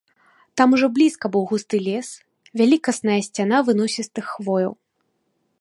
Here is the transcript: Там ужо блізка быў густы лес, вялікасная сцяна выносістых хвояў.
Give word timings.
Там 0.59 0.71
ужо 0.77 0.87
блізка 0.95 1.25
быў 1.35 1.43
густы 1.51 1.77
лес, 1.89 2.09
вялікасная 2.63 3.21
сцяна 3.29 3.57
выносістых 3.71 4.25
хвояў. 4.39 4.73